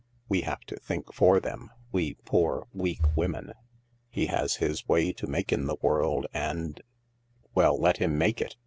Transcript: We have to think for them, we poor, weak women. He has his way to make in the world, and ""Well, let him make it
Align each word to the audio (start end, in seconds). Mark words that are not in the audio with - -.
We 0.27 0.41
have 0.41 0.61
to 0.61 0.75
think 0.77 1.13
for 1.13 1.39
them, 1.39 1.69
we 1.91 2.15
poor, 2.25 2.65
weak 2.73 3.01
women. 3.15 3.53
He 4.09 4.25
has 4.25 4.55
his 4.55 4.87
way 4.87 5.13
to 5.13 5.27
make 5.27 5.51
in 5.51 5.65
the 5.67 5.77
world, 5.79 6.25
and 6.33 6.81
""Well, 7.53 7.77
let 7.79 7.97
him 7.97 8.17
make 8.17 8.41
it 8.41 8.55